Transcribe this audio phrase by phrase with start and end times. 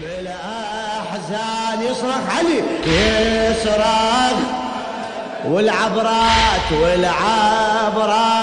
[0.00, 4.38] بالأحزان يصرخ علي يصرخ
[5.44, 8.42] والعبرات والعبرات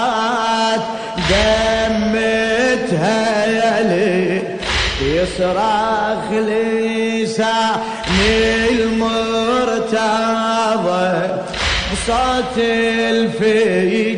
[1.30, 4.42] دمتها يلي
[5.02, 7.80] يصرخ لسان
[9.80, 11.08] المرتضى
[11.92, 14.09] بصوت الفيجي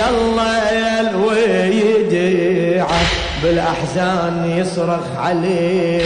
[0.00, 3.00] الله الويديعه
[3.42, 6.04] بالأحزان يصرخ عليه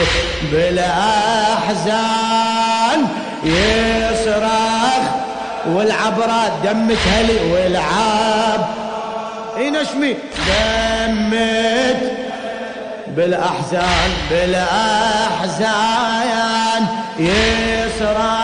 [0.52, 2.02] بالأحزان
[3.44, 5.02] يصرخ
[5.66, 8.66] والعبرات دمت هلي والعاب.
[9.56, 10.16] اي نشمي
[10.48, 12.00] دمت
[13.16, 16.02] بالأحزان بالأحزان
[17.18, 18.41] يصرخ.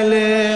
[0.01, 0.50] لحدك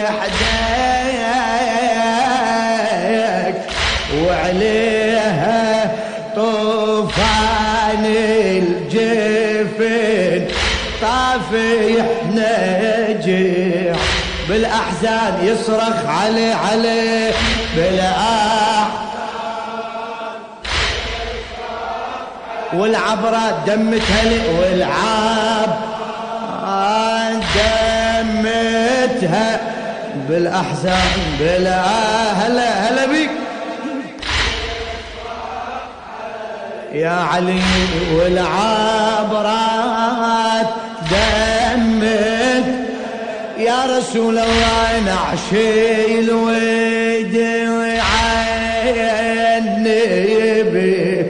[11.55, 13.95] طافح نجيع
[14.49, 17.31] بالأحزان يصرخ علي علي
[17.75, 18.87] بالاح
[22.73, 25.79] والعبرات دمت هلي والعاب
[28.35, 29.59] دمتها
[30.29, 31.81] بالأحزان بلا
[32.31, 33.29] هلا هلا بيك.
[36.93, 37.61] يا علي
[38.13, 39.65] والعبرات
[41.11, 42.67] دمت
[43.57, 47.35] يا رسول الله نعشي الود
[48.95, 50.03] عيني
[50.63, 51.25] بي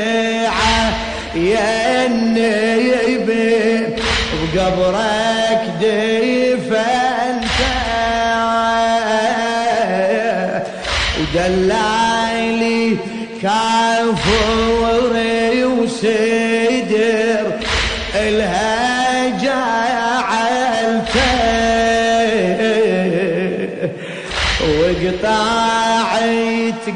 [1.36, 3.60] يا النيبي
[4.54, 6.11] بقبرك دفنت.
[11.22, 12.98] ودلالي
[13.42, 14.84] كافوري
[15.64, 17.46] وسدر
[18.16, 19.62] الهجا
[24.82, 26.06] وقطعت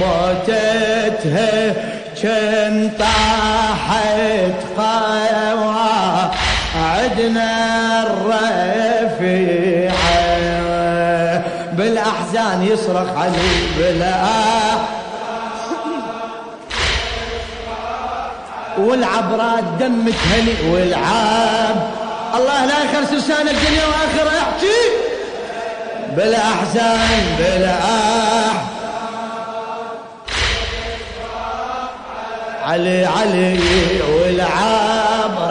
[0.00, 1.93] بموتتها
[2.24, 6.30] كان طاحت قوى
[6.84, 7.52] عدنا
[8.02, 9.44] الرفيعة.
[11.72, 14.78] بالأحزان يصرخ علي بالأحزان
[18.78, 21.90] والعبرات دم تهني والعاب.
[22.34, 24.38] الله لا يخلص لسانك دنيا وآخرة.
[24.38, 24.80] احكي.
[26.16, 28.73] بالأحزان بالاح
[32.64, 33.60] علي علي
[34.14, 35.44] والعبرات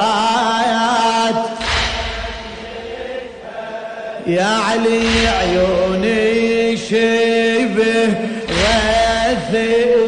[4.27, 8.13] يا علي عيوني شبه
[8.50, 9.56] غث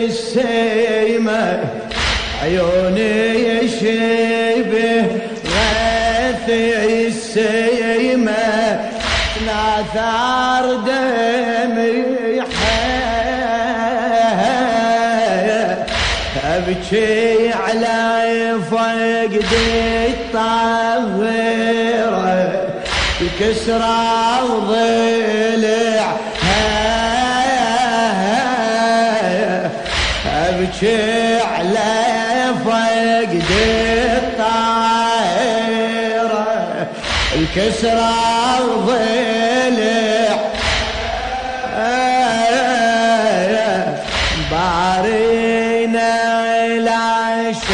[0.02, 1.60] السيمة.
[2.44, 5.06] عيوني شبه
[5.54, 6.50] غث
[7.06, 8.46] السيمة.
[9.46, 12.25] ناثار دمي
[16.86, 19.46] أبكي على فقد
[20.36, 21.56] الطهيرة
[23.40, 26.08] كسرى وضلع
[30.26, 31.94] أبكي على
[32.66, 33.50] فقد
[34.18, 35.28] الطائرة
[37.36, 38.14] الكسرى
[38.62, 39.35] وضلع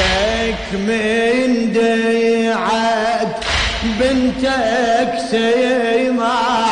[0.01, 3.35] شك من ديعت
[3.83, 6.71] بنتك سيمعها.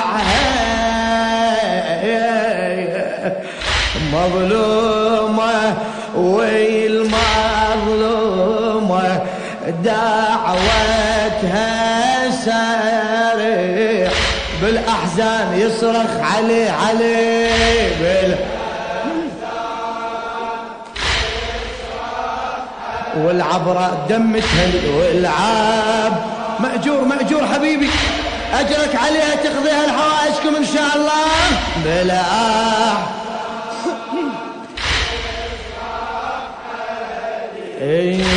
[4.14, 5.78] مظلومة
[6.16, 7.20] والمظلومة
[9.84, 11.70] دعوتها
[12.46, 14.12] سارح
[14.62, 17.50] بالأحزان يصرخ علي علي
[18.00, 18.32] بال
[23.26, 24.68] والعبرة دمتها
[24.98, 26.14] والعاب
[26.60, 27.90] مأجور مأجور حبيبي.
[28.54, 31.28] أجرك عليها تقضيها الحوائجكم إن شاء الله.
[31.86, 32.22] بلا
[37.82, 38.29] اي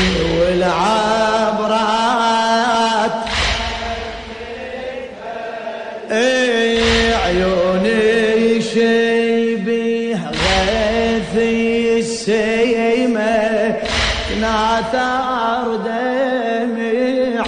[14.93, 17.41] ناثار دمي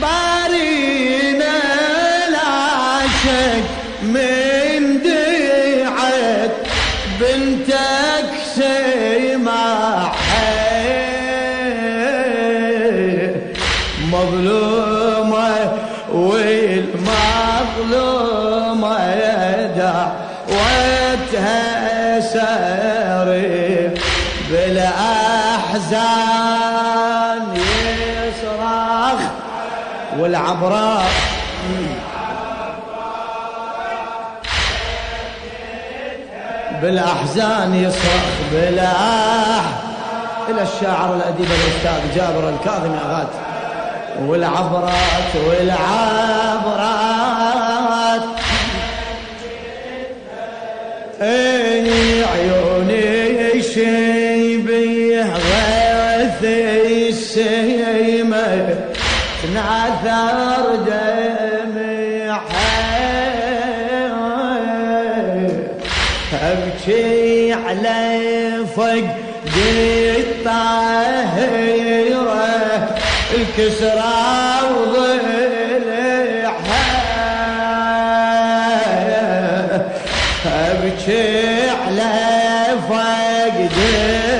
[0.00, 1.58] بارينا
[2.30, 3.64] لا شك
[4.02, 6.50] من ديعت
[7.20, 8.95] بنتك سيماحي
[22.36, 23.90] ساري
[24.50, 25.96] بالأحزان
[28.26, 29.20] يصرخ
[30.18, 31.10] والعبراء
[36.82, 39.64] بالأحزان يصرخ بالأح
[40.48, 43.32] إلى الشاعر الأديب الأستاذ جابر الكاظمي أغات
[44.20, 46.75] والعبرات والعبرات.
[66.86, 68.20] ابكي على
[68.76, 69.10] فقد
[70.18, 71.26] الطاهره
[73.34, 74.14] الكسرى
[74.72, 75.66] وضلعها.
[80.46, 82.14] ابكي على
[82.88, 83.76] فقد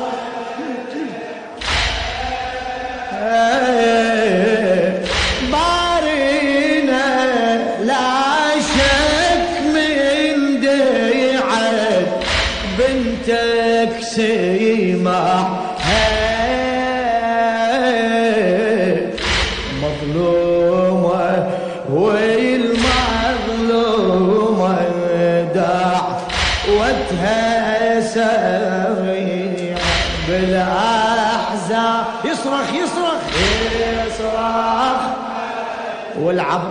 [36.51, 36.63] والعب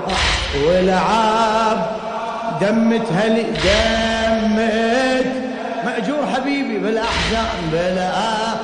[0.68, 1.86] والعب.
[2.62, 5.34] دمت هلي دمت.
[5.86, 7.70] مأجور حبيبي بالأحزان.
[7.72, 8.59] بالأحزان